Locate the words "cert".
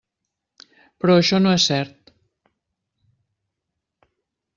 1.71-2.09